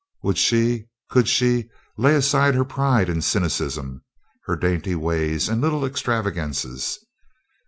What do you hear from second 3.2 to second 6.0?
cynicism, her dainty ways and little